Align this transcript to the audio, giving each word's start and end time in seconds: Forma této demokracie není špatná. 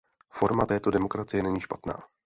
Forma 0.29 0.65
této 0.65 0.91
demokracie 0.91 1.43
není 1.43 1.59
špatná. 1.59 1.95